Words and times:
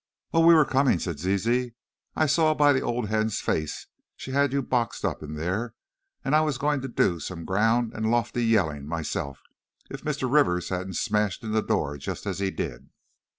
"Oh, 0.33 0.39
we 0.43 0.55
were 0.55 0.65
coming!" 0.65 0.97
said 0.97 1.19
Zizi, 1.19 1.75
"I 2.15 2.25
saw 2.25 2.55
by 2.55 2.73
the 2.73 2.81
old 2.81 3.09
hen's 3.09 3.39
face 3.39 3.85
she 4.15 4.31
had 4.31 4.51
you 4.51 4.63
boxed 4.63 5.05
up 5.05 5.21
in 5.21 5.35
there, 5.35 5.75
and 6.25 6.35
I 6.35 6.41
was 6.41 6.57
going 6.57 6.81
to 6.81 6.87
do 6.87 7.19
some 7.19 7.45
ground 7.45 7.91
and 7.93 8.09
lofty 8.09 8.43
yelling 8.43 8.87
myself, 8.87 9.43
if 9.91 10.01
Mr. 10.01 10.27
Rivers 10.27 10.69
hadn't 10.69 10.95
smashed 10.95 11.43
in 11.43 11.51
the 11.51 11.61
door 11.61 11.99
just 11.99 12.25
as 12.25 12.39
he 12.39 12.49
did." 12.49 12.89